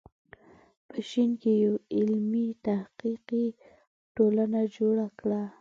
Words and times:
په 0.89 0.97
ه 1.07 1.09
ش 1.09 1.13
کې 1.41 1.51
یوه 1.63 1.79
علمي 1.95 2.47
تحقیقي 2.65 3.45
ټولنه 4.15 4.59
جوړه 4.75 5.07
کړه. 5.19 5.41